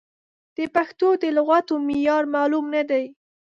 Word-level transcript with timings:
د 0.57 0.59
پښتو 0.75 1.09
د 1.21 1.23
لغتونو 1.37 1.85
معیار 1.87 2.23
معلوم 2.35 2.65
نه 2.75 2.83
دی. 2.89 3.03